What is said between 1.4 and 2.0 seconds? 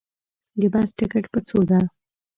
څو ده